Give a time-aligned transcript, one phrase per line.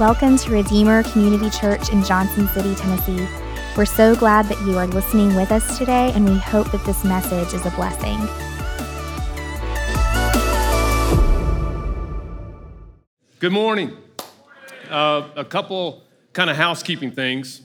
[0.00, 3.28] Welcome to Redeemer Community Church in Johnson City, Tennessee.
[3.76, 7.04] We're so glad that you are listening with us today, and we hope that this
[7.04, 8.18] message is a blessing.
[13.38, 13.96] Good morning.
[14.90, 16.02] Uh, a couple
[16.32, 17.62] kind of housekeeping things.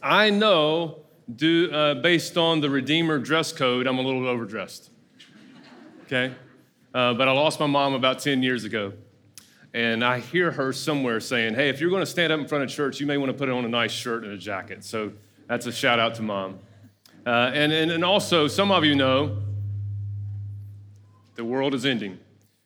[0.00, 1.00] I know,
[1.34, 4.90] do, uh, based on the Redeemer dress code, I'm a little overdressed.
[6.04, 6.32] Okay?
[6.94, 8.92] Uh, but I lost my mom about 10 years ago.
[9.72, 12.64] And I hear her somewhere saying, hey, if you're going to stand up in front
[12.64, 14.84] of church, you may want to put on a nice shirt and a jacket.
[14.84, 15.12] So
[15.46, 16.58] that's a shout out to mom.
[17.24, 19.38] Uh, and, and, and also, some of you know
[21.36, 22.18] the world is ending.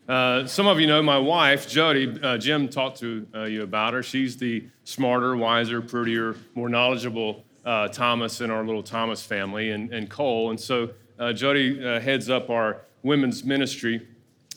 [0.08, 2.18] Uh, some of you know my wife, Jody.
[2.22, 4.02] Uh, Jim talked to uh, you about her.
[4.02, 9.92] She's the smarter, wiser, prettier, more knowledgeable uh, Thomas in our little Thomas family, and,
[9.92, 10.50] and Cole.
[10.50, 14.06] And so uh, Jody heads up our women's ministry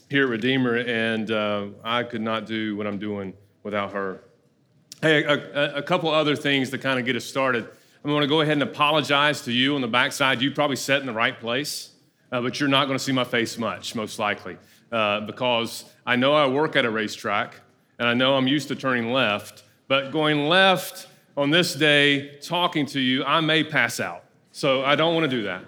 [0.10, 4.24] here at Redeemer, and uh, I could not do what I'm doing without her.
[5.02, 7.68] Hey, a, a couple other things to kind of get us started.
[8.04, 10.42] I'm going to go ahead and apologize to you on the backside.
[10.42, 11.92] You probably sat in the right place,
[12.32, 14.58] uh, but you're not going to see my face much, most likely,
[14.92, 17.56] uh, because I know I work at a racetrack,
[18.00, 22.86] and I know I'm used to turning left, but going left on this day, talking
[22.88, 24.24] to you, I may pass out.
[24.52, 25.66] So I don't want to do that.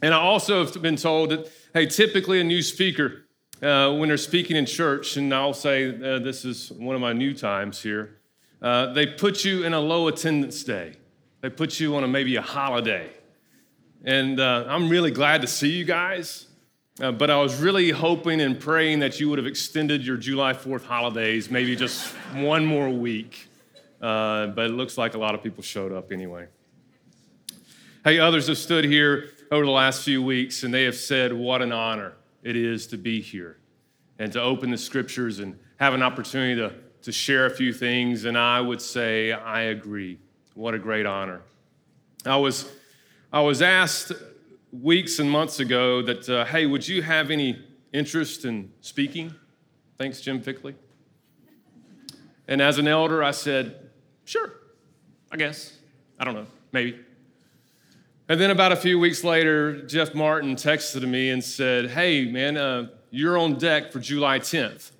[0.00, 3.24] And I also have been told that, hey, typically a new speaker,
[3.62, 7.12] uh, when they're speaking in church, and I'll say uh, this is one of my
[7.12, 8.16] new times here,
[8.62, 10.94] uh, they put you in a low attendance day.
[11.40, 13.10] They put you on a, maybe a holiday.
[14.04, 16.46] And uh, I'm really glad to see you guys,
[17.00, 20.52] uh, but I was really hoping and praying that you would have extended your July
[20.52, 23.48] 4th holidays, maybe just one more week.
[24.00, 26.46] Uh, but it looks like a lot of people showed up anyway.
[28.04, 31.62] Hey, others have stood here over the last few weeks and they have said, What
[31.62, 33.58] an honor it is to be here
[34.18, 36.72] and to open the scriptures and have an opportunity to,
[37.02, 38.24] to share a few things.
[38.24, 40.18] And I would say, I agree.
[40.54, 41.42] What a great honor.
[42.26, 42.70] I was,
[43.32, 44.12] I was asked
[44.72, 49.34] weeks and months ago that, uh, hey, would you have any interest in speaking?
[49.96, 50.74] Thanks, Jim Fickley.
[52.46, 53.90] And as an elder, I said,
[54.24, 54.52] sure,
[55.30, 55.76] I guess.
[56.18, 56.98] I don't know, maybe.
[58.30, 62.58] And then about a few weeks later, Jeff Martin texted me and said, Hey, man,
[62.58, 64.90] uh, you're on deck for July 10th.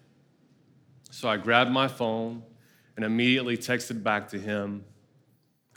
[1.11, 2.43] So I grabbed my phone
[2.97, 4.83] and immediately texted back to him,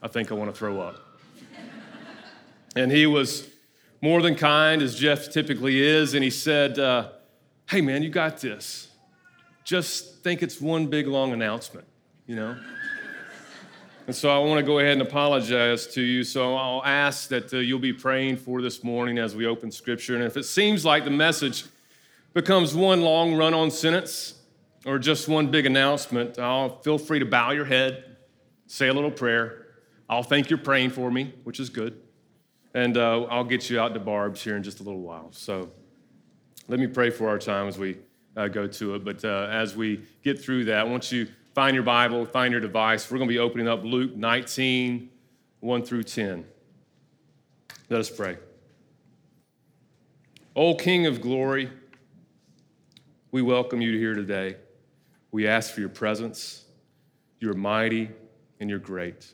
[0.02, 0.96] I think I want to throw up.
[2.78, 3.50] and he was
[4.02, 7.10] more than kind, as Jeff typically is, and he said, uh,
[7.70, 8.88] Hey, man, you got this.
[9.66, 11.86] Just think it's one big long announcement,
[12.28, 12.58] you know?
[14.12, 16.26] And so I want to go ahead and apologize to you.
[16.26, 20.16] So I'll ask that uh, you'll be praying for this morning as we open scripture.
[20.16, 21.64] And if it seems like the message
[22.34, 24.34] becomes one long run on sentence
[24.86, 28.18] or just one big announcement, I'll feel free to bow your head,
[28.68, 29.68] say a little prayer.
[30.10, 31.98] I'll thank you're praying for me, which is good.
[32.74, 35.30] And uh, I'll get you out to Barb's here in just a little while.
[35.32, 35.72] So
[36.68, 37.98] let me pray for our time as we
[38.36, 39.06] uh, go to it.
[39.06, 42.62] But uh, as we get through that, I want you find your Bible, find your
[42.62, 43.10] device.
[43.10, 45.10] We're going to be opening up Luke 19,
[45.60, 46.46] 1 through 10.
[47.90, 48.38] Let us pray.
[50.56, 51.70] O King of glory,
[53.32, 54.58] we welcome you here today.
[55.32, 56.66] We ask for your presence.
[57.40, 58.12] You're mighty
[58.60, 59.34] and you're great.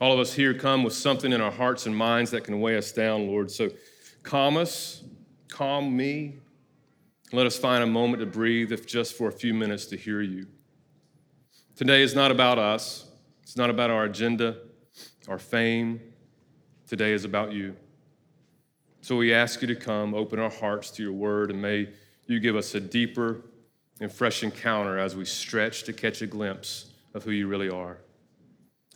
[0.00, 2.76] All of us here come with something in our hearts and minds that can weigh
[2.76, 3.50] us down, Lord.
[3.50, 3.70] So
[4.22, 5.04] calm us,
[5.48, 6.38] calm me.
[7.32, 10.22] Let us find a moment to breathe, if just for a few minutes, to hear
[10.22, 10.46] you.
[11.80, 13.06] Today is not about us,
[13.42, 14.58] it's not about our agenda,
[15.28, 15.98] our fame.
[16.86, 17.74] Today is about you.
[19.00, 21.88] So we ask you to come, open our hearts to your word, and may
[22.26, 23.40] you give us a deeper
[23.98, 27.96] and fresh encounter as we stretch to catch a glimpse of who you really are.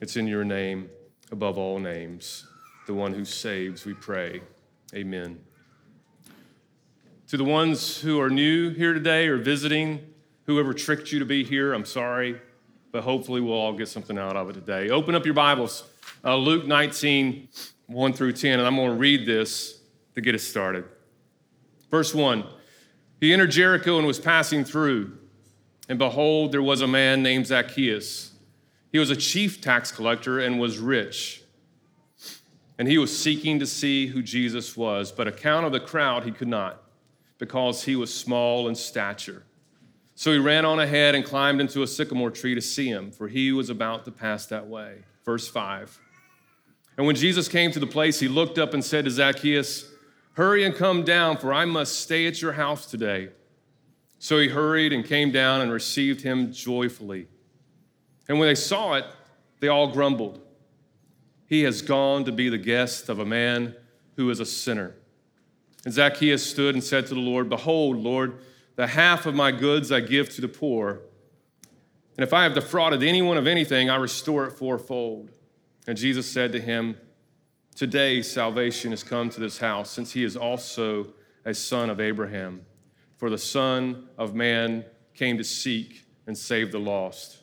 [0.03, 0.91] It's in your name,
[1.33, 2.47] above all names,
[2.87, 4.43] the one who saves, we pray.
[4.95, 5.41] Amen.
[7.29, 10.01] To the ones who are new here today or visiting,
[10.45, 12.43] whoever tricked you to be here, I'm sorry
[12.95, 14.89] but hopefully we'll all get something out of it today.
[14.89, 15.83] Open up your Bibles,
[16.25, 17.49] uh, Luke 19,
[17.89, 19.81] 1 through 10, and I'm going to read this
[20.15, 20.85] to get us started.
[21.91, 22.45] Verse 1
[23.21, 25.19] He entered Jericho and was passing through,
[25.89, 28.31] and behold, there was a man named Zacchaeus.
[28.93, 31.43] He was a chief tax collector and was rich.
[32.79, 36.31] And he was seeking to see who Jesus was, but account of the crowd he
[36.31, 36.81] could not,
[37.39, 39.43] because he was small in stature.
[40.15, 43.29] So he ran on ahead and climbed into a sycamore tree to see him, for
[43.29, 44.99] he was about to pass that way.
[45.25, 46.01] Verse 5.
[46.97, 49.91] And when Jesus came to the place, he looked up and said to Zacchaeus,
[50.35, 53.31] Hurry and come down, for I must stay at your house today.
[54.19, 57.29] So he hurried and came down and received him joyfully.
[58.29, 59.05] And when they saw it,
[59.61, 60.41] they all grumbled.
[61.47, 63.75] He has gone to be the guest of a man
[64.17, 64.95] who is a sinner.
[65.85, 68.39] And Zacchaeus stood and said to the Lord, Behold, Lord,
[68.77, 71.01] the half of my goods I give to the poor.
[72.17, 75.31] And if I have defrauded anyone of anything, I restore it fourfold.
[75.87, 76.97] And Jesus said to him,
[77.75, 81.09] Today salvation has come to this house, since he is also
[81.45, 82.65] a son of Abraham.
[83.17, 84.85] For the Son of Man
[85.15, 87.39] came to seek and save the lost.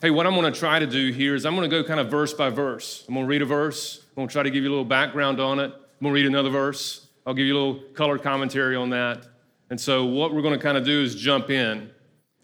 [0.00, 2.32] Hey, what I'm to try to do here is I'm to go kind of verse
[2.32, 3.04] by verse.
[3.08, 4.04] I'm going to read a verse.
[4.10, 5.72] I'm going to try to give you a little background on it.
[5.72, 7.08] I'm to read another verse.
[7.26, 9.26] I'll give you a little color commentary on that.
[9.70, 11.90] And so, what we're going to kind of do is jump in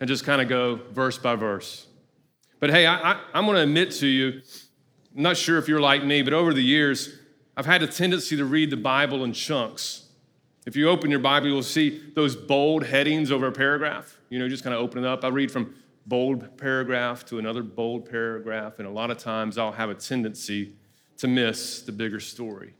[0.00, 1.86] and just kind of go verse by verse.
[2.60, 4.42] But hey, I, am going to admit to you,
[5.16, 7.18] I'm not sure if you're like me, but over the years,
[7.56, 10.08] I've had a tendency to read the Bible in chunks.
[10.66, 14.18] If you open your Bible, you'll see those bold headings over a paragraph.
[14.30, 15.24] You know, just kind of open it up.
[15.24, 15.74] I read from
[16.06, 20.72] bold paragraph to another bold paragraph, and a lot of times I'll have a tendency
[21.18, 22.74] to miss the bigger story.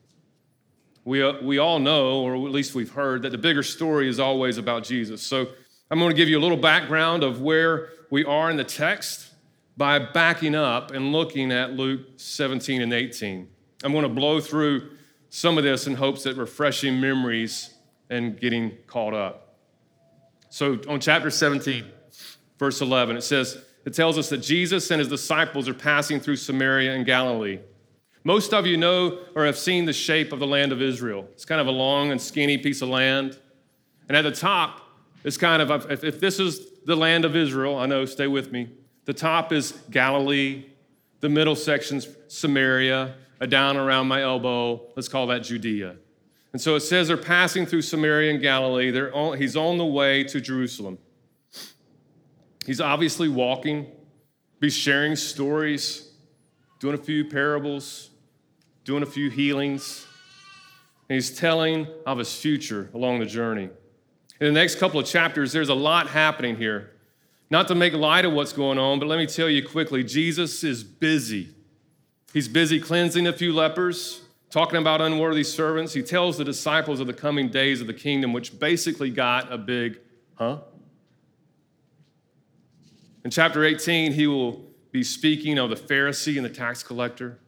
[1.04, 4.18] We, uh, we all know, or at least we've heard, that the bigger story is
[4.18, 5.22] always about Jesus.
[5.22, 5.48] So
[5.90, 9.30] I'm going to give you a little background of where we are in the text
[9.76, 13.48] by backing up and looking at Luke 17 and 18.
[13.82, 14.90] I'm going to blow through
[15.28, 17.74] some of this in hopes that refreshing memories
[18.08, 19.56] and getting caught up.
[20.48, 21.84] So on chapter 17,
[22.58, 23.16] verse 11.
[23.16, 27.04] It says, it tells us that Jesus and his disciples are passing through Samaria and
[27.04, 27.58] Galilee.
[28.24, 31.28] Most of you know or have seen the shape of the land of Israel.
[31.32, 33.38] It's kind of a long and skinny piece of land.
[34.08, 34.80] And at the top,
[35.24, 38.50] it's kind of, if, if this is the land of Israel, I know, stay with
[38.50, 38.70] me.
[39.04, 40.64] The top is Galilee,
[41.20, 43.14] the middle section's Samaria,
[43.48, 45.96] down around my elbow, let's call that Judea.
[46.52, 48.90] And so it says they're passing through Samaria and Galilee.
[48.90, 50.98] They're on, he's on the way to Jerusalem.
[52.64, 53.86] He's obviously walking,
[54.60, 56.12] be sharing stories,
[56.78, 58.10] doing a few parables,
[58.84, 60.06] doing a few healings.
[61.08, 63.68] And he's telling of his future along the journey.
[64.40, 66.92] In the next couple of chapters, there's a lot happening here.
[67.50, 70.64] Not to make light of what's going on, but let me tell you quickly Jesus
[70.64, 71.54] is busy.
[72.32, 75.92] He's busy cleansing a few lepers, talking about unworthy servants.
[75.92, 79.58] He tells the disciples of the coming days of the kingdom, which basically got a
[79.58, 80.00] big,
[80.34, 80.58] huh?
[83.24, 87.38] In chapter 18, he will be speaking of the Pharisee and the tax collector.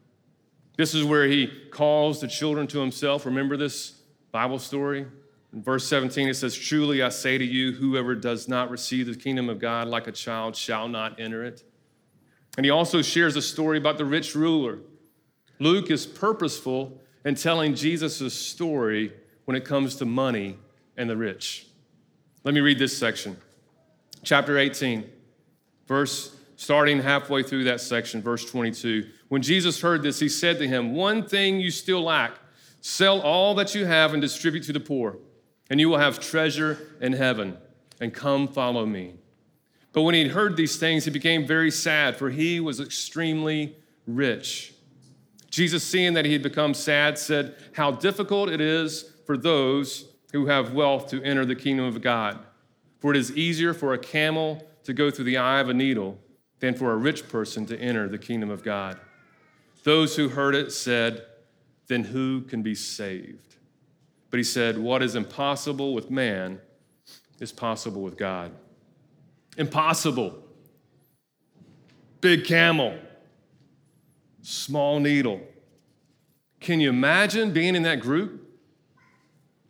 [0.76, 3.24] This is where he calls the children to himself.
[3.26, 4.00] Remember this
[4.30, 5.06] Bible story?
[5.52, 9.14] In verse 17, it says, Truly I say to you, whoever does not receive the
[9.14, 11.62] kingdom of God like a child shall not enter it.
[12.56, 14.80] And he also shares a story about the rich ruler.
[15.58, 19.12] Luke is purposeful in telling Jesus' story
[19.46, 20.58] when it comes to money
[20.96, 21.66] and the rich.
[22.44, 23.36] Let me read this section.
[24.22, 25.10] Chapter 18.
[25.86, 29.06] Verse starting halfway through that section, verse 22.
[29.28, 32.32] When Jesus heard this, he said to him, One thing you still lack
[32.80, 35.18] sell all that you have and distribute to the poor,
[35.68, 37.56] and you will have treasure in heaven.
[38.00, 39.14] And come follow me.
[39.92, 43.74] But when he heard these things, he became very sad, for he was extremely
[44.06, 44.74] rich.
[45.50, 50.46] Jesus, seeing that he had become sad, said, How difficult it is for those who
[50.46, 52.38] have wealth to enter the kingdom of God.
[52.98, 56.18] For it is easier for a camel to go through the eye of a needle
[56.60, 59.00] than for a rich person to enter the kingdom of God.
[59.86, 61.24] Those who heard it said,
[61.86, 63.54] Then who can be saved?
[64.30, 66.60] But he said, What is impossible with man
[67.38, 68.50] is possible with God.
[69.56, 70.42] Impossible.
[72.20, 72.98] Big camel,
[74.42, 75.40] small needle.
[76.58, 78.42] Can you imagine being in that group?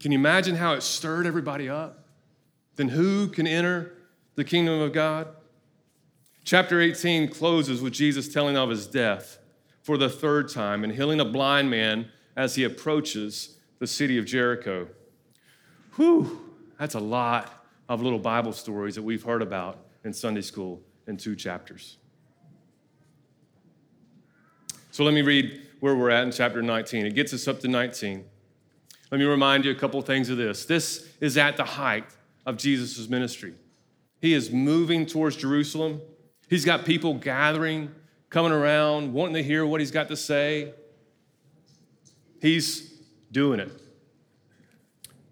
[0.00, 2.06] Can you imagine how it stirred everybody up?
[2.76, 3.92] Then who can enter
[4.34, 5.28] the kingdom of God?
[6.42, 9.40] Chapter 18 closes with Jesus telling of his death
[9.86, 14.24] for the third time and healing a blind man as he approaches the city of
[14.24, 14.88] Jericho.
[15.94, 16.40] Whew,
[16.76, 21.16] that's a lot of little Bible stories that we've heard about in Sunday school in
[21.16, 21.98] two chapters.
[24.90, 27.06] So let me read where we're at in chapter 19.
[27.06, 28.24] It gets us up to 19.
[29.12, 30.64] Let me remind you a couple things of this.
[30.64, 32.06] This is at the height
[32.44, 33.54] of Jesus' ministry.
[34.20, 36.00] He is moving towards Jerusalem.
[36.48, 37.94] He's got people gathering,
[38.36, 40.70] coming around, wanting to hear what he's got to say.
[42.38, 42.92] He's
[43.32, 43.72] doing it.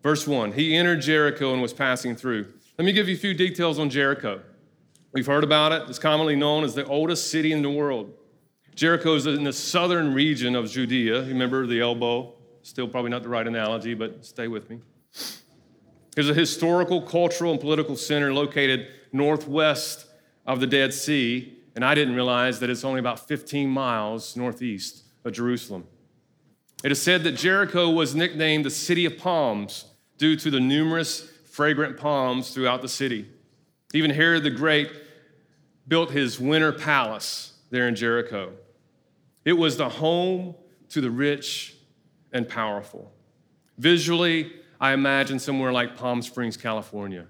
[0.02, 2.50] Verse 1 He entered Jericho and was passing through.
[2.78, 4.40] Let me give you a few details on Jericho.
[5.12, 5.82] We've heard about it.
[5.86, 8.10] It's commonly known as the oldest city in the world.
[8.74, 11.24] Jericho is in the southern region of Judea.
[11.24, 12.32] Remember the elbow?
[12.62, 14.80] Still probably not the right analogy, but stay with me.
[16.16, 20.06] It's a historical, cultural, and political center located northwest
[20.46, 25.04] of the Dead Sea and I didn't realize that it's only about 15 miles northeast
[25.24, 25.86] of Jerusalem.
[26.84, 29.86] It is said that Jericho was nicknamed the City of Palms
[30.18, 33.26] due to the numerous fragrant palms throughout the city.
[33.92, 34.90] Even Herod the Great
[35.86, 38.52] built his winter palace there in Jericho.
[39.44, 40.54] It was the home
[40.90, 41.76] to the rich
[42.32, 43.12] and powerful.
[43.78, 47.26] Visually, I imagine somewhere like Palm Springs, California.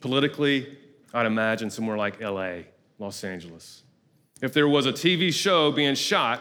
[0.00, 0.78] Politically,
[1.14, 2.62] I'd imagine somewhere like LA,
[3.02, 3.82] Los Angeles.
[4.40, 6.40] If there was a TV show being shot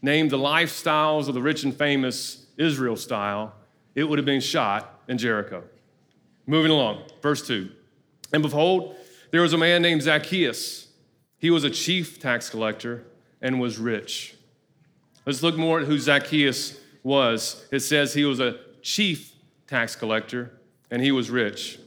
[0.00, 3.54] named The Lifestyles of the Rich and Famous Israel Style,
[3.94, 5.62] it would have been shot in Jericho.
[6.46, 7.70] Moving along, verse 2.
[8.32, 8.96] And behold,
[9.30, 10.88] there was a man named Zacchaeus.
[11.38, 13.04] He was a chief tax collector
[13.42, 14.34] and was rich.
[15.26, 17.66] Let's look more at who Zacchaeus was.
[17.70, 19.34] It says he was a chief
[19.66, 20.58] tax collector
[20.90, 21.78] and he was rich.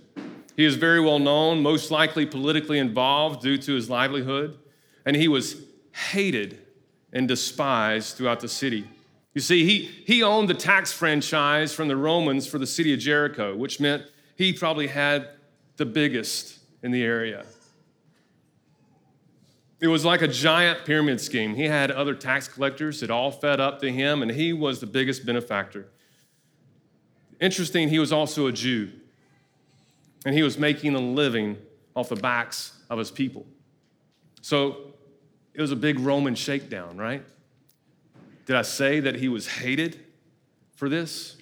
[0.59, 4.57] He is very well known, most likely politically involved due to his livelihood,
[5.05, 5.55] and he was
[5.93, 6.59] hated
[7.13, 8.85] and despised throughout the city.
[9.33, 12.99] You see, he, he owned the tax franchise from the Romans for the city of
[12.99, 14.03] Jericho, which meant
[14.35, 15.29] he probably had
[15.77, 17.45] the biggest in the area.
[19.79, 21.55] It was like a giant pyramid scheme.
[21.55, 24.87] He had other tax collectors that all fed up to him, and he was the
[24.87, 25.87] biggest benefactor.
[27.39, 28.91] Interesting, he was also a Jew
[30.25, 31.57] and he was making a living
[31.95, 33.45] off the backs of his people.
[34.41, 34.93] So
[35.53, 37.23] it was a big Roman shakedown, right?
[38.45, 39.99] Did I say that he was hated
[40.75, 41.38] for this?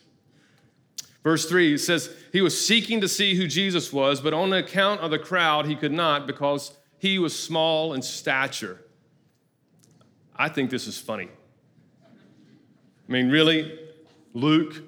[1.24, 5.12] Verse 3 says, He was seeking to see who Jesus was, but on account of
[5.12, 8.80] the crowd, he could not because he was small in stature.
[10.36, 11.30] I think this is funny.
[13.08, 13.80] I mean, really?
[14.34, 14.84] Luke?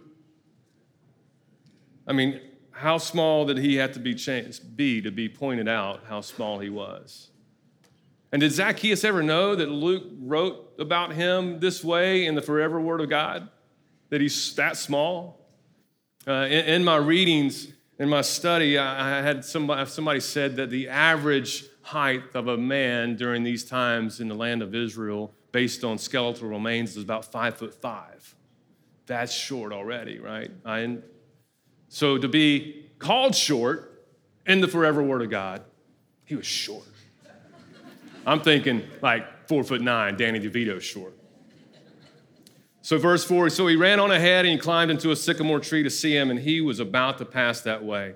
[2.08, 2.39] I mean,
[2.79, 6.59] how small did he have to be, changed, be to be pointed out how small
[6.59, 7.29] he was?
[8.31, 12.79] And did Zacchaeus ever know that Luke wrote about him this way in the forever
[12.79, 13.50] word of God?
[14.12, 15.45] That he's that small?
[16.25, 17.67] Uh, in, in, my readings,
[18.00, 23.17] in my study, I, had somebody, somebody said that the average height of a man
[23.17, 27.57] during these times in the land of Israel, based on skeletal remains, is about five
[27.57, 28.36] foot five.
[29.05, 30.51] That's short already, right?
[30.63, 31.00] I,
[31.89, 34.05] so to be called short
[34.46, 35.63] in the forever word of God,
[36.24, 36.86] he was short.
[38.25, 41.13] I'm thinking like four foot nine, Danny DeVito short.
[42.81, 45.84] So, verse four so he ran on ahead and he climbed into a sycamore tree
[45.84, 48.13] to see him, and he was about to pass that way.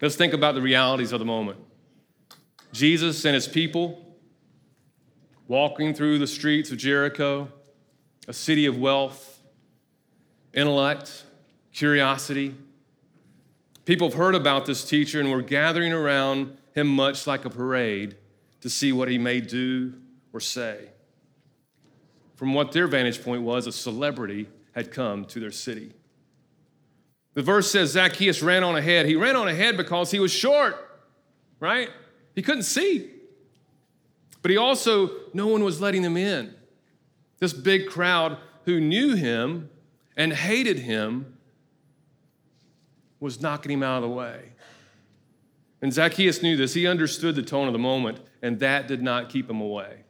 [0.00, 1.58] Let's think about the realities of the moment.
[2.72, 4.16] Jesus and his people
[5.46, 7.50] walking through the streets of Jericho,
[8.26, 9.40] a city of wealth,
[10.52, 11.24] intellect,
[11.72, 12.54] curiosity,
[13.84, 18.16] People have heard about this teacher and were gathering around him much like a parade
[18.60, 19.94] to see what he may do
[20.32, 20.88] or say.
[22.36, 25.92] From what their vantage point was, a celebrity had come to their city.
[27.34, 29.06] The verse says Zacchaeus ran on ahead.
[29.06, 30.76] He ran on ahead because he was short,
[31.60, 31.90] right?
[32.34, 33.10] He couldn't see.
[34.40, 36.54] But he also, no one was letting him in.
[37.38, 39.68] This big crowd who knew him
[40.16, 41.33] and hated him
[43.24, 44.52] was knocking him out of the way.
[45.80, 46.74] And Zacchaeus knew this.
[46.74, 50.04] He understood the tone of the moment, and that did not keep him away.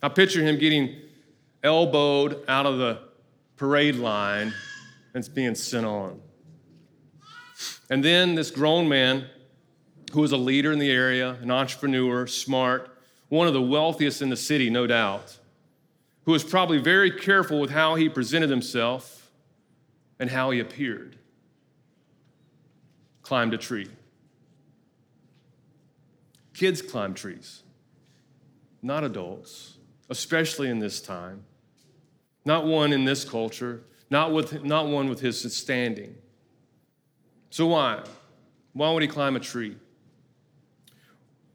[0.00, 0.94] I picture him getting
[1.64, 3.00] elbowed out of the
[3.56, 4.54] parade line
[5.12, 6.20] and being sent on.
[7.90, 9.26] And then this grown man,
[10.12, 12.96] who was a leader in the area, an entrepreneur, smart,
[13.28, 15.36] one of the wealthiest in the city, no doubt,
[16.26, 19.32] who was probably very careful with how he presented himself
[20.20, 21.13] and how he appeared
[23.24, 23.88] climbed a tree.
[26.52, 27.64] Kids climb trees,
[28.80, 29.78] not adults,
[30.08, 31.44] especially in this time.
[32.44, 36.14] Not one in this culture, not, with, not one with his standing.
[37.48, 38.04] So, why?
[38.74, 39.76] Why would he climb a tree?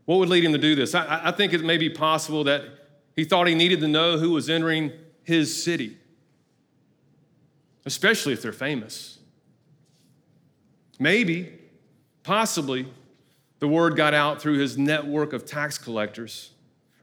[0.06, 0.96] What would lead him to do this?
[0.96, 2.64] I, I think it may be possible that
[3.16, 4.92] he thought he needed to know who was entering
[5.24, 5.98] his city,
[7.86, 9.20] especially if they're famous.
[10.98, 11.59] Maybe
[12.24, 12.88] Possibly
[13.60, 16.52] the word got out through his network of tax collectors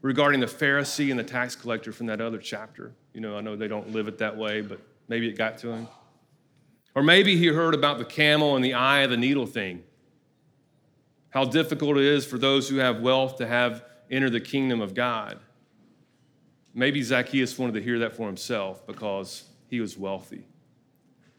[0.01, 2.93] regarding the Pharisee and the tax collector from that other chapter.
[3.13, 5.71] You know, I know they don't live it that way, but maybe it got to
[5.71, 5.87] him.
[6.95, 9.83] Or maybe he heard about the camel and the eye of the needle thing.
[11.29, 14.93] How difficult it is for those who have wealth to have enter the kingdom of
[14.93, 15.39] God.
[16.73, 20.45] Maybe Zacchaeus wanted to hear that for himself because he was wealthy,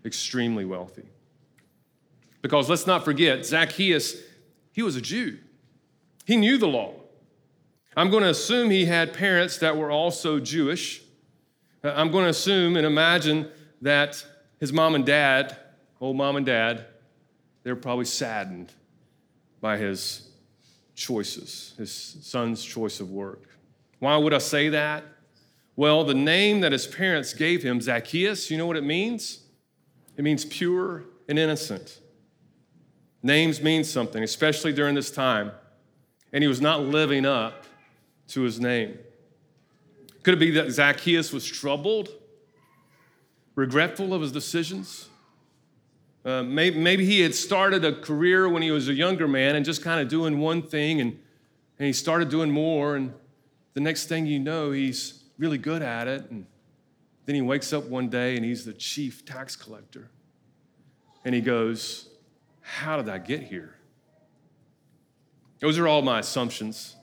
[0.04, 1.08] extremely wealthy.
[2.42, 4.16] Because let's not forget, Zacchaeus,
[4.73, 5.38] he was a Jew.
[6.25, 6.95] He knew the law.
[7.97, 11.02] I'm going to assume he had parents that were also Jewish.
[11.83, 13.50] Uh, I'm going to assume and imagine
[13.83, 14.25] that
[14.61, 15.57] his mom and dad,
[16.00, 16.87] old mom and dad,
[17.64, 18.73] they're probably saddened
[19.61, 20.28] by his
[20.95, 23.42] choices, his son's choice of work.
[23.99, 25.04] Why would I say that?
[25.75, 29.40] Well, the name that his parents gave him, Zacchaeus, you know what it means?
[30.16, 32.00] It means pure and innocent.
[33.22, 35.52] Names mean something, especially during this time.
[36.32, 37.64] And he was not living up
[38.28, 38.98] to his name.
[40.22, 42.10] Could it be that Zacchaeus was troubled,
[43.54, 45.08] regretful of his decisions?
[46.25, 49.64] Uh, maybe, maybe, he had started a career when he was a younger man and
[49.64, 51.18] just kind of doing one thing, and,
[51.78, 53.14] and he started doing more, and
[53.78, 56.28] the next thing you know, he's really good at it.
[56.30, 56.46] And
[57.26, 60.10] then he wakes up one day and he's the chief tax collector.
[61.25, 62.07] And he goes,
[62.68, 63.75] How did I get here?
[65.58, 66.96] Those are all my assumptions.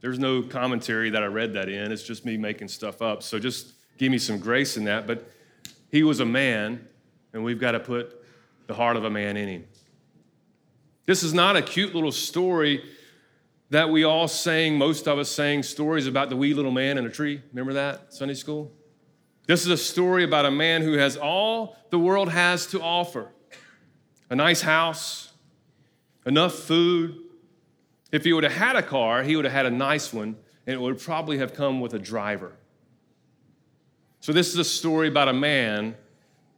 [0.00, 1.92] There's no commentary that I read that in.
[1.92, 3.22] It's just me making stuff up.
[3.22, 5.06] So just give me some grace in that.
[5.06, 5.30] But
[5.92, 6.88] he was a man,
[7.32, 8.20] and we've got to put
[8.66, 9.64] the heart of a man in him.
[11.06, 12.82] This is not a cute little story
[13.70, 17.06] that we all sang, most of us sang stories about the wee little man in
[17.06, 17.40] a tree.
[17.52, 18.72] Remember that, Sunday school?
[19.46, 23.30] This is a story about a man who has all the world has to offer
[24.32, 25.30] a nice house,
[26.24, 27.18] enough food,
[28.12, 30.36] if he would have had a car, he would have had a nice one,
[30.66, 32.56] and it would probably have come with a driver.
[34.20, 35.96] So, this is a story about a man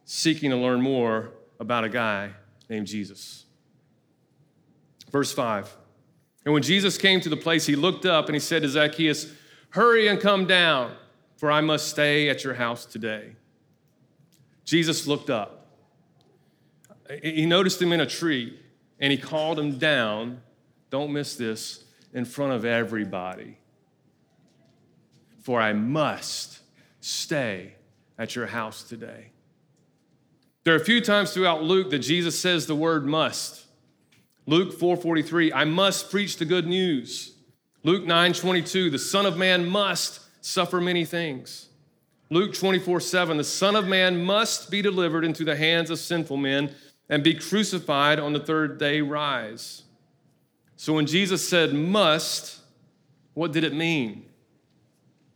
[0.05, 2.31] seeking to learn more about a guy
[2.69, 3.43] named Jesus.
[5.11, 5.75] Verse 5
[6.45, 9.33] And when Jesus came to the place, he looked up and he said to Zacchaeus,
[9.71, 10.93] Hurry and come down,
[11.35, 13.35] for I must stay at your house today.
[14.63, 15.54] Jesus looked up.
[17.21, 18.59] He noticed him in a tree
[18.99, 20.41] and he called him down
[20.89, 21.83] don't miss this
[22.13, 23.57] in front of everybody.
[25.41, 26.59] For I must
[27.01, 27.73] stay
[28.17, 29.31] at your house today.
[30.63, 33.65] There are a few times throughout Luke that Jesus says the word must.
[34.47, 37.33] Luke 4:43, I must preach the good news.
[37.83, 41.67] Luke 9:22, the Son of Man must suffer many things.
[42.31, 46.73] Luke 24:7, the Son of Man must be delivered into the hands of sinful men
[47.09, 49.83] and be crucified on the third day rise.
[50.75, 52.59] So when Jesus said must,
[53.33, 54.25] what did it mean?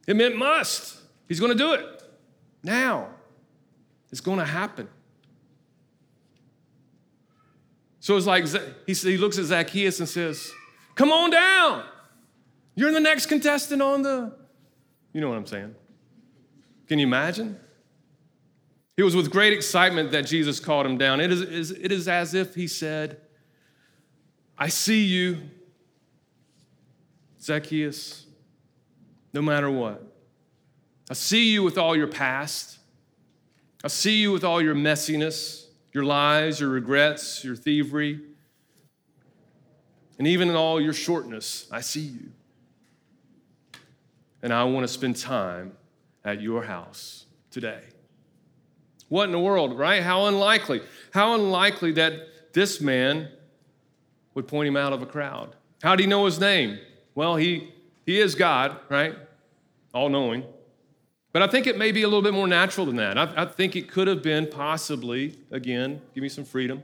[0.07, 0.97] It meant must.
[1.27, 2.03] He's going to do it
[2.63, 3.09] now.
[4.11, 4.89] It's going to happen.
[7.99, 8.45] So it's like
[8.87, 10.51] he, looks at Zacchaeus and says,
[10.95, 11.85] Come on down.
[12.75, 14.33] You're the next contestant on the.
[15.13, 15.75] You know what I'm saying?
[16.87, 17.59] Can you imagine?
[18.99, 21.21] It was with great excitement that Jesus called him down.
[21.21, 23.21] It is, it is as if he said,
[24.57, 25.37] I see you,
[27.41, 28.25] Zacchaeus,
[29.31, 30.03] no matter what.
[31.09, 32.79] I see you with all your past.
[33.85, 38.19] I see you with all your messiness, your lies, your regrets, your thievery,
[40.17, 41.69] and even in all your shortness.
[41.71, 42.31] I see you.
[44.43, 45.77] And I want to spend time
[46.25, 47.79] at your house today.
[49.09, 50.01] What in the world, right?
[50.01, 50.81] How unlikely.
[51.11, 53.29] How unlikely that this man
[54.33, 55.55] would point him out of a crowd.
[55.83, 56.79] How do he know his name?
[57.15, 57.73] Well, he,
[58.05, 59.15] he is God, right?
[59.93, 60.45] All knowing.
[61.31, 63.17] But I think it may be a little bit more natural than that.
[63.17, 66.83] I, I think it could have been possibly, again, give me some freedom,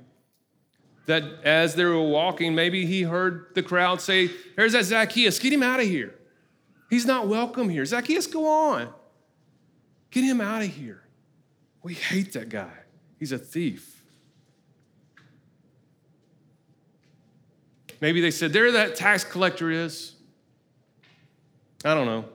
[1.06, 5.54] that as they were walking, maybe he heard the crowd say, There's that Zacchaeus, get
[5.54, 6.16] him out of here.
[6.90, 7.86] He's not welcome here.
[7.86, 8.90] Zacchaeus, go on.
[10.12, 11.05] Get him out of here.
[11.86, 12.72] We hate that guy.
[13.20, 14.04] He's a thief.
[18.02, 20.16] Maybe they said, There that tax collector is.
[21.84, 22.26] I don't know.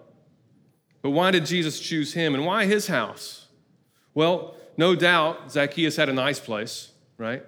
[1.02, 3.48] But why did Jesus choose him and why his house?
[4.14, 7.44] Well, no doubt Zacchaeus had a nice place, right?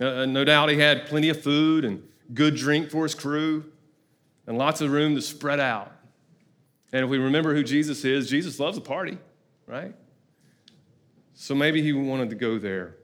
[0.00, 3.64] Uh, uh, no doubt he had plenty of food and good drink for his crew
[4.46, 5.90] and lots of room to spread out.
[6.92, 9.18] And if we remember who Jesus is, Jesus loves a party,
[9.66, 9.92] right?
[11.36, 12.96] So maybe he wanted to go there.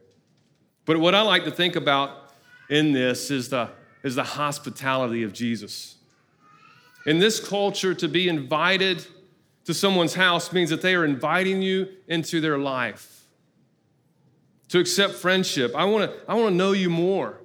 [0.83, 2.33] But what I like to think about
[2.69, 3.69] in this is the
[4.03, 5.95] is the hospitality of Jesus.
[7.05, 9.05] In this culture, to be invited
[9.65, 13.25] to someone's house means that they are inviting you into their life.
[14.69, 17.39] To accept friendship, I wanna, I wanna know you more.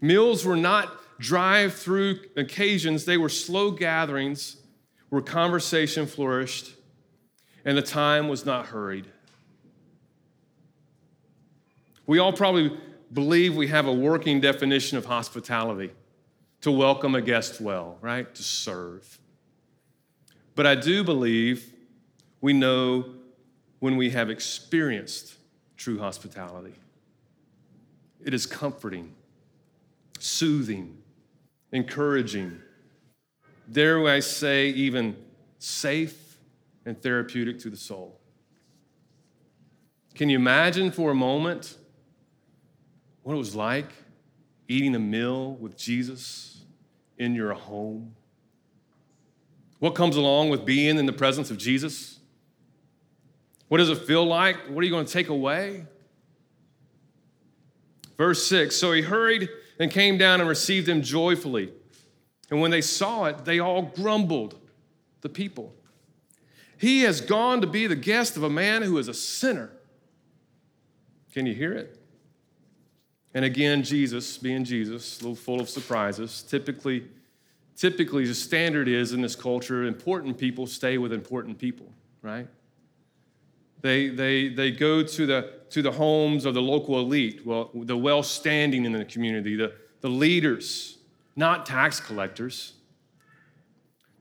[0.00, 4.56] Meals were not drive through occasions, they were slow gatherings
[5.08, 6.74] where conversation flourished
[7.64, 9.06] and the time was not hurried.
[12.06, 12.76] We all probably
[13.12, 15.92] believe we have a working definition of hospitality
[16.62, 18.32] to welcome a guest well, right?
[18.34, 19.18] To serve.
[20.54, 21.72] But I do believe
[22.40, 23.06] we know
[23.80, 25.34] when we have experienced
[25.76, 26.74] true hospitality.
[28.24, 29.14] It is comforting,
[30.18, 30.98] soothing,
[31.72, 32.60] encouraging,
[33.70, 35.16] dare I say, even
[35.58, 36.38] safe
[36.84, 38.20] and therapeutic to the soul.
[40.14, 41.76] Can you imagine for a moment
[43.22, 43.90] what it was like
[44.68, 46.64] eating a meal with Jesus
[47.18, 48.14] in your home?
[49.78, 52.18] What comes along with being in the presence of Jesus?
[53.68, 54.56] What does it feel like?
[54.68, 55.86] What are you going to take away?
[58.16, 61.72] Verse 6 So he hurried and came down and received them joyfully.
[62.50, 64.58] And when they saw it, they all grumbled,
[65.22, 65.74] the people.
[66.76, 69.70] He has gone to be the guest of a man who is a sinner.
[71.32, 72.01] Can you hear it?
[73.34, 77.04] And again, Jesus, being Jesus, a little full of surprises, typically,
[77.76, 81.86] typically the standard is in this culture, important people stay with important people,
[82.20, 82.46] right?
[83.80, 87.96] They, they, they go to the, to the homes of the local elite, well, the
[87.96, 90.98] well standing in the community, the, the leaders,
[91.34, 92.74] not tax collectors.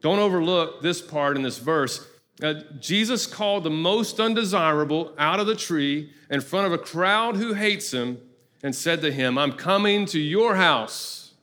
[0.02, 2.08] Don't overlook this part in this verse.
[2.41, 7.36] Uh, Jesus called the most undesirable out of the tree in front of a crowd
[7.36, 8.17] who hates him
[8.63, 11.34] and said to him, I'm coming to your house.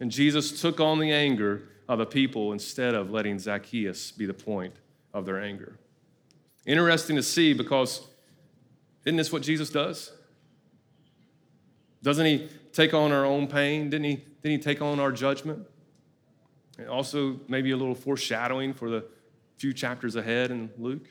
[0.00, 4.34] And Jesus took on the anger of the people instead of letting Zacchaeus be the
[4.34, 4.74] point
[5.12, 5.78] of their anger.
[6.66, 8.06] Interesting to see because
[9.04, 10.12] isn't this what Jesus does?
[12.02, 13.90] Doesn't he take on our own pain?
[13.90, 15.66] Didn't he, didn't he take on our judgment?
[16.78, 19.04] And also, maybe a little foreshadowing for the
[19.56, 21.08] few chapters ahead in Luke.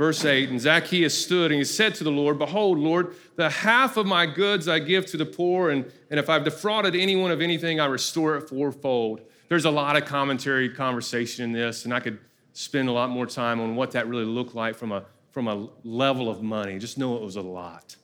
[0.00, 3.98] Verse 8 And Zacchaeus stood and he said to the Lord, Behold, Lord, the half
[3.98, 7.42] of my goods I give to the poor, and, and if I've defrauded anyone of
[7.42, 9.20] anything, I restore it fourfold.
[9.50, 12.18] There's a lot of commentary, conversation in this, and I could
[12.54, 15.68] spend a lot more time on what that really looked like from a, from a
[15.84, 16.78] level of money.
[16.78, 17.94] Just know it was a lot.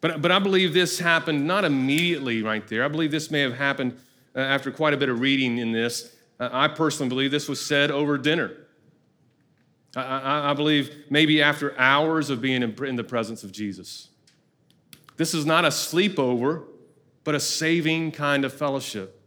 [0.00, 2.84] But, but I believe this happened not immediately right there.
[2.84, 3.98] I believe this may have happened
[4.36, 6.14] uh, after quite a bit of reading in this.
[6.38, 8.63] Uh, I personally believe this was said over dinner.
[9.96, 14.08] I, I, believe maybe after hours of being in, in the presence of Jesus.
[15.16, 16.64] This is not a sleepover,
[17.22, 19.20] but a saving kind of fellowship.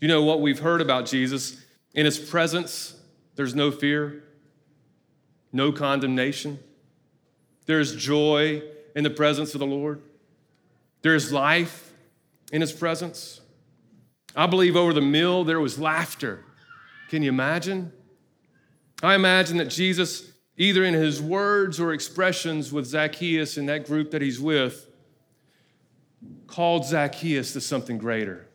[0.00, 1.64] You know what we've heard about Jesus?
[1.94, 3.00] In his presence,
[3.36, 4.24] there's no fear,
[5.52, 6.58] no condemnation.
[7.66, 8.62] There's joy
[8.96, 10.02] in the presence of the Lord.
[11.02, 11.92] There's life
[12.52, 13.40] in his presence.
[14.34, 16.44] I believe over the meal there was laughter.
[17.10, 17.92] Can you imagine?
[19.02, 24.10] I imagine that Jesus, either in his words or expressions with Zacchaeus and that group
[24.10, 24.86] that he's with,
[26.46, 28.48] called Zacchaeus to something greater.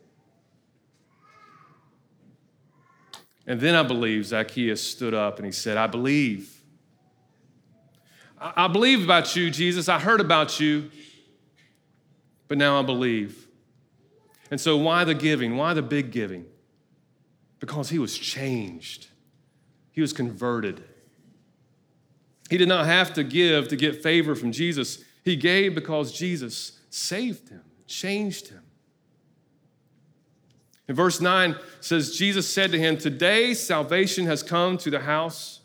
[3.45, 6.61] And then I believe Zacchaeus stood up and he said, I believe.
[8.39, 9.87] I believe about you, Jesus.
[9.87, 10.91] I heard about you,
[12.49, 13.47] but now I believe.
[14.51, 15.55] And so, why the giving?
[15.55, 16.45] Why the big giving?
[17.59, 19.07] Because he was changed.
[19.93, 20.83] He was converted.
[22.49, 25.03] He did not have to give to get favor from Jesus.
[25.23, 28.63] He gave because Jesus saved him, changed him.
[30.87, 35.61] In verse 9 says, Jesus said to him, Today salvation has come to the house,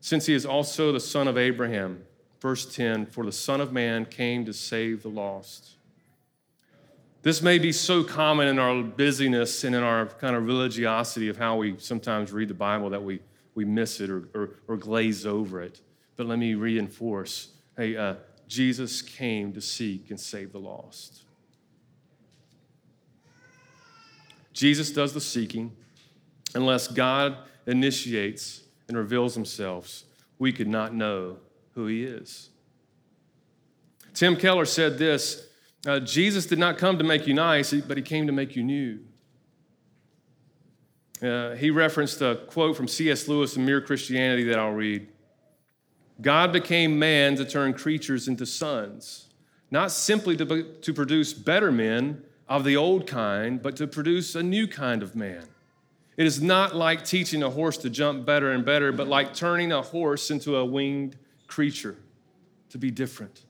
[0.00, 2.02] since he is also the son of Abraham.
[2.40, 5.76] Verse 10 For the Son of Man came to save the lost.
[7.22, 11.36] This may be so common in our busyness and in our kind of religiosity of
[11.36, 13.20] how we sometimes read the Bible that we
[13.58, 15.80] we miss it or, or, or glaze over it.
[16.14, 18.14] But let me reinforce hey, uh,
[18.46, 21.24] Jesus came to seek and save the lost.
[24.52, 25.72] Jesus does the seeking.
[26.54, 30.04] Unless God initiates and reveals himself,
[30.38, 31.38] we could not know
[31.74, 32.50] who he is.
[34.14, 35.48] Tim Keller said this
[35.84, 38.62] uh, Jesus did not come to make you nice, but he came to make you
[38.62, 39.00] new.
[41.22, 43.26] Uh, he referenced a quote from C.S.
[43.26, 45.08] Lewis in Mere Christianity that I'll read.
[46.20, 49.28] God became man to turn creatures into sons,
[49.70, 54.42] not simply to, to produce better men of the old kind, but to produce a
[54.42, 55.44] new kind of man.
[56.16, 59.70] It is not like teaching a horse to jump better and better, but like turning
[59.70, 61.96] a horse into a winged creature
[62.70, 63.44] to be different.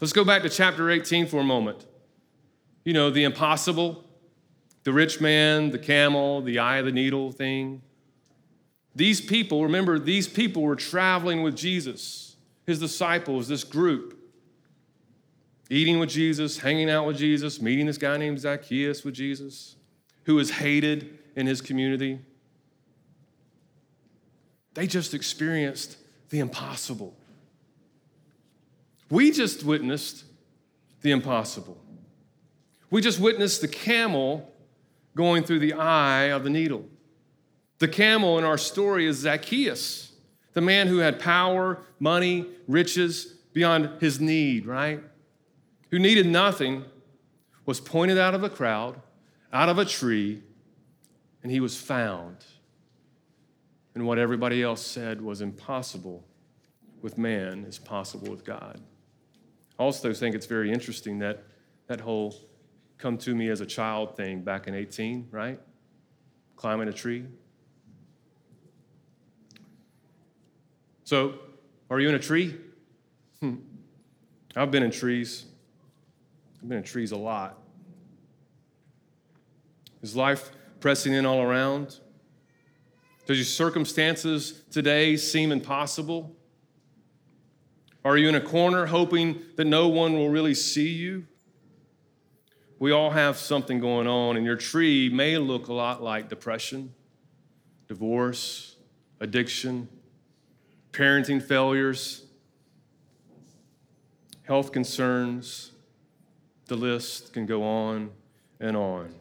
[0.00, 1.86] Let's go back to chapter 18 for a moment.
[2.84, 4.04] You know, the impossible,
[4.84, 7.82] the rich man, the camel, the eye of the needle thing.
[8.94, 14.18] These people, remember, these people were traveling with Jesus, his disciples, this group,
[15.70, 19.76] eating with Jesus, hanging out with Jesus, meeting this guy named Zacchaeus with Jesus.
[20.24, 22.20] who is hated in his community.
[24.74, 25.96] They just experienced
[26.30, 27.14] the impossible.
[29.10, 30.24] We just witnessed
[31.02, 31.78] the impossible.
[32.90, 34.50] We just witnessed the camel
[35.14, 36.84] going through the eye of the needle.
[37.78, 40.12] The camel in our story is Zacchaeus,
[40.52, 45.02] the man who had power, money, riches beyond his need, right?
[45.90, 46.84] Who needed nothing,
[47.66, 49.00] was pointed out of the crowd,
[49.52, 50.42] out of a tree,
[51.42, 52.36] and he was found.
[53.94, 56.24] And what everybody else said was impossible
[57.02, 58.80] with man is possible with God.
[59.78, 61.42] I also think it's very interesting that
[61.88, 62.34] that whole
[63.02, 65.58] come to me as a child thing back in 18, right?
[66.54, 67.24] Climbing a tree.
[71.02, 71.34] So,
[71.90, 72.56] are you in a tree?
[73.40, 73.56] Hmm.
[74.54, 75.46] I've been in trees.
[76.62, 77.58] I've been in trees a lot.
[80.00, 81.98] Is life pressing in all around?
[83.26, 86.36] Does your circumstances today seem impossible?
[88.04, 91.26] Are you in a corner hoping that no one will really see you?
[92.82, 96.92] We all have something going on, and your tree may look a lot like depression,
[97.86, 98.74] divorce,
[99.20, 99.86] addiction,
[100.90, 102.24] parenting failures,
[104.42, 105.70] health concerns.
[106.66, 108.10] The list can go on
[108.58, 109.14] and on.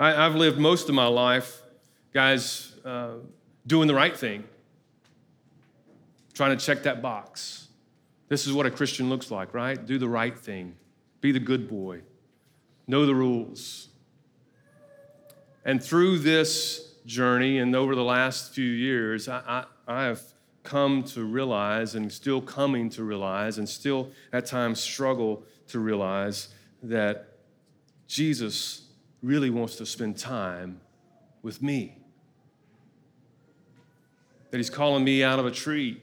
[0.00, 1.62] I, have lived most of my life,
[2.12, 3.18] guys, uh,
[3.68, 4.42] doing the right thing,
[6.34, 7.61] trying to check that box.
[8.32, 9.84] This is what a Christian looks like, right?
[9.84, 10.74] Do the right thing,
[11.20, 12.00] be the good boy,
[12.86, 13.88] know the rules.
[15.66, 20.22] And through this journey and over the last few years, I, I, I have
[20.62, 26.48] come to realize and still coming to realize and still at times struggle to realize
[26.82, 27.36] that
[28.08, 28.86] Jesus
[29.22, 30.80] really wants to spend time
[31.42, 31.98] with me.
[34.50, 36.00] That he's calling me out of a tree.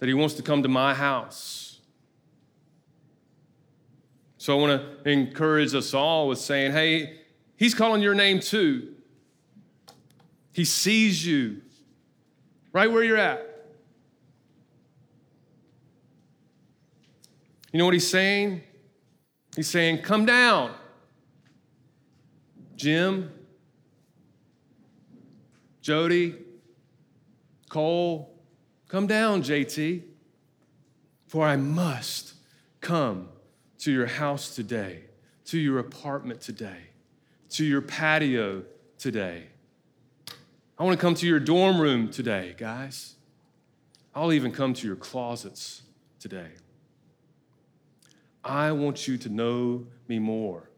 [0.00, 1.78] That he wants to come to my house.
[4.38, 7.20] So I want to encourage us all with saying, hey,
[7.56, 8.94] he's calling your name too.
[10.52, 11.60] He sees you
[12.72, 13.46] right where you're at.
[17.72, 18.62] You know what he's saying?
[19.54, 20.72] He's saying, come down.
[22.74, 23.30] Jim,
[25.82, 26.36] Jody,
[27.68, 28.39] Cole,
[28.90, 30.02] come down, JT,
[31.28, 32.34] for I must
[32.80, 33.28] come
[33.78, 35.04] to your house today,
[35.44, 36.88] to your apartment today,
[37.50, 38.64] to your patio
[38.98, 39.44] today.
[40.76, 43.14] I want to come to your dorm room today, guys.
[44.12, 45.82] I'll even come to your closets
[46.18, 46.48] today.
[48.42, 50.68] I want you to know me more.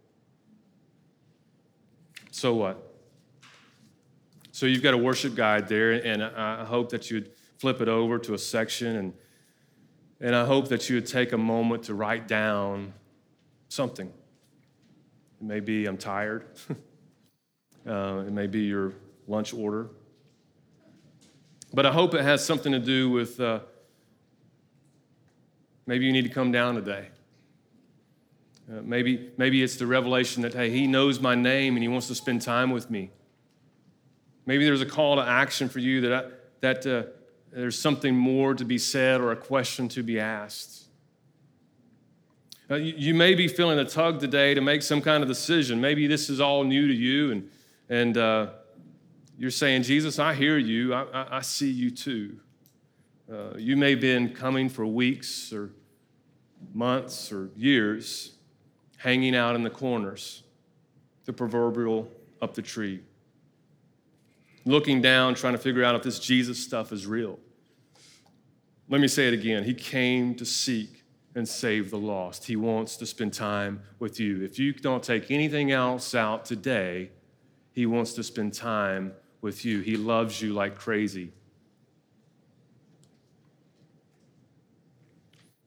[2.31, 2.95] So what?
[4.51, 7.31] So you've got a worship guide there, and I hope that you'd
[7.63, 9.13] flip it over to a section, and,
[10.21, 12.93] and I hope that you would take a moment to write down
[13.69, 14.09] something.
[14.09, 16.45] It may be, I'm tired.
[17.89, 18.95] uh, it may be your
[19.29, 19.91] lunch order.
[21.73, 23.61] But I hope it has something to do with uh,
[25.87, 27.11] maybe you need to come down today.
[28.69, 32.09] Uh, maybe, maybe it's the revelation that, hey, he knows my name and he wants
[32.09, 33.13] to spend time with me.
[34.47, 37.22] Maybe there's a call to action for you that, I, that uh,
[37.53, 40.87] there's something more to be said or a question to be asked.
[42.71, 45.81] You, you, may be feeling a tug today to make some kind of decision.
[45.81, 47.51] Maybe this is all new to you and,
[47.91, 48.47] and uh,
[49.39, 50.95] you're saying, Jesus, I hear you.
[50.95, 52.39] I, I, I see you too.
[53.31, 55.71] Uh, you may have been coming for weeks or
[56.73, 58.33] months or years
[58.99, 60.43] hanging out in the corners,
[61.25, 62.09] the proverbial
[62.41, 63.01] up the tree,
[64.65, 67.39] looking down, trying to figure out if this Jesus stuff is real.
[68.93, 69.65] Let me say it again.
[69.65, 71.03] He came to seek
[71.35, 72.45] and save the lost.
[72.45, 74.45] He wants to spend time with you.
[74.45, 77.09] If you don't take anything else out today,
[77.73, 79.81] He wants to spend time with you.
[79.81, 81.33] He loves you like crazy.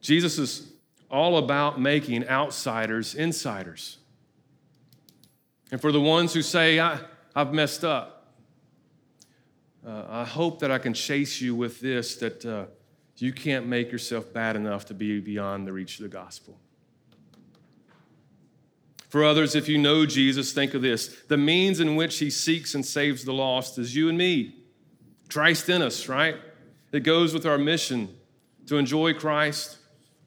[0.02, 0.72] Jesus is
[1.10, 3.98] all about making outsiders insiders.
[5.72, 7.00] And for the ones who say, I,
[7.36, 8.36] have messed up,
[9.84, 12.66] uh, I hope that I can chase you with this that uh,
[13.18, 16.58] you can't make yourself bad enough to be beyond the reach of the gospel.
[19.10, 22.76] For others, if you know Jesus, think of this the means in which he seeks
[22.76, 24.56] and saves the lost is you and me.
[25.30, 26.36] Christ in us, right?
[26.92, 28.10] It goes with our mission
[28.68, 29.78] to enjoy Christ,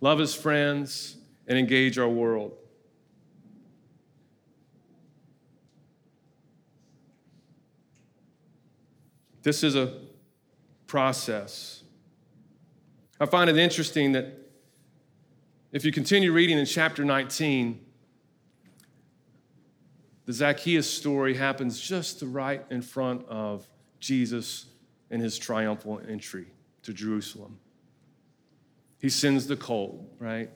[0.01, 2.53] love his friends, and engage our world.
[9.43, 9.99] This is a
[10.87, 11.83] process.
[13.21, 14.33] I find it interesting that
[15.73, 17.85] if you continue reading in chapter 19,
[20.25, 23.67] the Zacchaeus story happens just right in front of
[23.99, 24.67] Jesus
[25.11, 26.47] and his triumphal entry
[26.83, 27.59] to Jerusalem.
[29.01, 30.51] He sends the colt, right?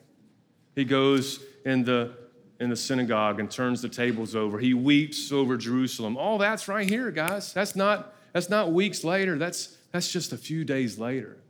[0.75, 2.16] He goes in the
[2.61, 4.59] in the synagogue and turns the tables over.
[4.61, 6.16] He weeps over Jerusalem.
[6.16, 7.53] All that's right here, guys.
[7.53, 9.37] That's not that's not weeks later.
[9.37, 11.41] That's that's just a few days later.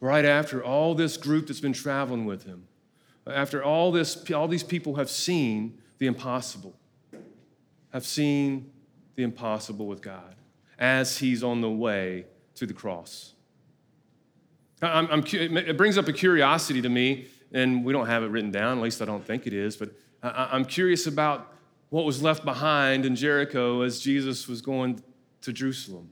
[0.00, 2.66] Right after all this group that's been traveling with him.
[3.26, 6.74] After all this all these people have seen the impossible.
[7.92, 8.70] Have seen
[9.14, 10.34] the impossible with God
[10.78, 12.26] as he's on the way
[12.56, 13.34] to the cross.
[14.82, 18.50] I'm, I'm, it brings up a curiosity to me, and we don't have it written
[18.50, 19.90] down, at least I don't think it is, but
[20.22, 21.52] I'm curious about
[21.90, 25.02] what was left behind in Jericho as Jesus was going
[25.42, 26.10] to Jerusalem.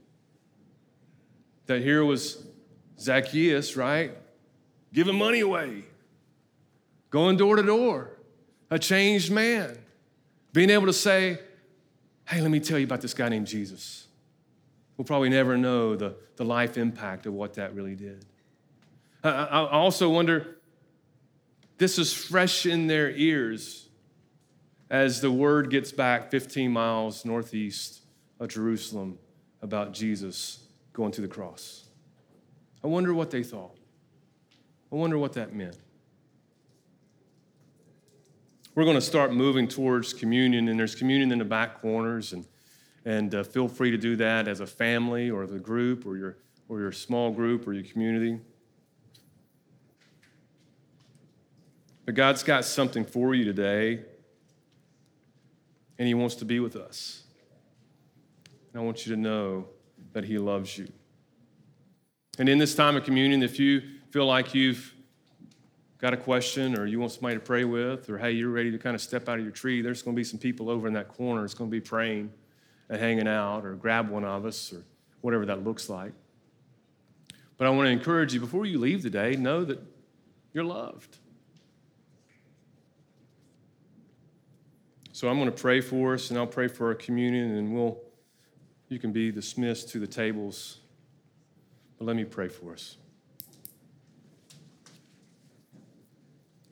[1.65, 2.45] That here was
[2.99, 4.11] Zacchaeus, right?
[4.93, 5.83] Giving money away,
[7.09, 8.11] going door to door,
[8.69, 9.77] a changed man,
[10.51, 11.39] being able to say,
[12.25, 14.07] Hey, let me tell you about this guy named Jesus.
[14.95, 18.25] We'll probably never know the, the life impact of what that really did.
[19.23, 20.57] I, I also wonder,
[21.77, 23.89] this is fresh in their ears
[24.89, 28.01] as the word gets back 15 miles northeast
[28.39, 29.17] of Jerusalem
[29.61, 31.87] about Jesus going to the cross.
[32.83, 33.77] I wonder what they thought.
[34.91, 35.77] I wonder what that meant.
[38.75, 42.45] We're going to start moving towards communion, and there's communion in the back corners, and,
[43.05, 46.37] and uh, feel free to do that as a family or the group or your,
[46.67, 48.39] or your small group or your community.
[52.05, 54.01] But God's got something for you today,
[55.97, 57.23] and He wants to be with us.
[58.73, 59.67] And I want you to know
[60.13, 60.91] that He loves you.
[62.39, 64.93] And in this time of communion, if you feel like you've
[65.99, 68.77] got a question or you want somebody to pray with, or hey, you're ready to
[68.77, 70.93] kind of step out of your tree, there's going to be some people over in
[70.93, 71.45] that corner.
[71.45, 72.31] It's going to be praying
[72.89, 74.83] and hanging out, or grab one of us, or
[75.21, 76.11] whatever that looks like.
[77.57, 79.79] But I want to encourage you before you leave today, know that
[80.53, 81.17] you're loved.
[85.13, 87.99] So I'm going to pray for us, and I'll pray for our communion, and we'll,
[88.89, 90.79] you can be dismissed to the tables.
[92.03, 92.97] Let me pray for us.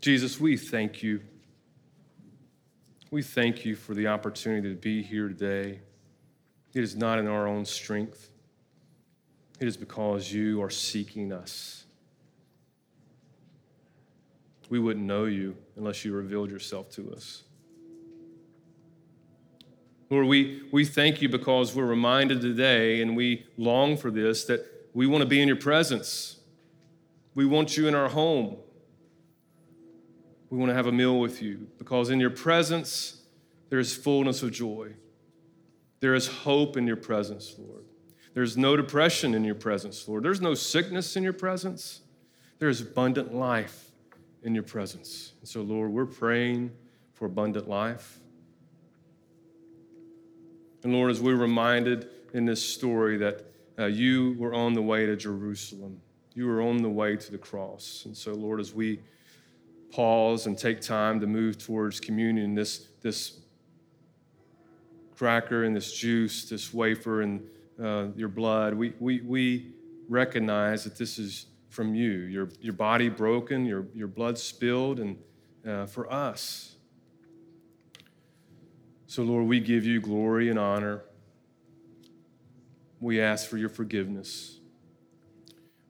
[0.02, 1.22] Jesus, we thank you.
[3.12, 5.80] We thank you for the opportunity to be here today.
[6.74, 8.30] It is not in our own strength,
[9.60, 11.86] it is because you are seeking us.
[14.70, 17.44] We wouldn't know you unless you revealed yourself to us.
[20.10, 24.81] Lord, we, we thank you because we're reminded today and we long for this that
[24.94, 26.38] we want to be in your presence.
[27.34, 28.58] We want you in our home.
[30.50, 33.22] We want to have a meal with you because in your presence
[33.70, 34.94] there is fullness of joy.
[36.02, 37.86] There is hope in your presence, Lord.
[38.34, 40.24] There's no depression in your presence, Lord.
[40.24, 42.02] There's no sickness in your presence.
[42.60, 43.92] There's abundant life
[44.44, 45.34] in your presence.
[45.40, 46.72] And so, Lord, we're praying
[47.14, 48.20] for abundant life.
[50.84, 53.46] And Lord, as we're reminded in this story that
[53.80, 56.02] uh, you were on the way to Jerusalem,
[56.34, 58.04] you were on the way to the cross.
[58.06, 59.00] And so, Lord, as we
[59.92, 63.42] pause and take time to move towards communion, this, this
[65.16, 67.42] cracker and this juice, this wafer and
[67.82, 69.74] uh, your blood, we, we, we
[70.08, 72.12] recognize that this is from you.
[72.12, 75.18] Your, your body broken, your, your blood spilled, and
[75.68, 76.76] uh, for us.
[79.08, 81.04] So, Lord, we give you glory and honor.
[83.02, 84.60] We ask for your forgiveness.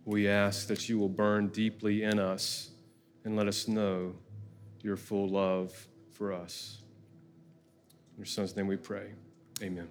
[0.06, 2.72] We ask that you will burn deeply in us
[3.26, 4.16] and let us know
[4.82, 6.82] your full love for us.
[8.14, 9.12] In your son's name we pray.
[9.62, 9.90] Amen.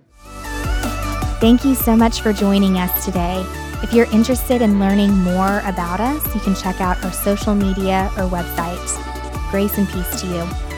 [1.41, 3.45] Thank you so much for joining us today.
[3.83, 8.11] If you're interested in learning more about us, you can check out our social media
[8.17, 9.51] or website.
[9.51, 10.70] Grace and peace to you.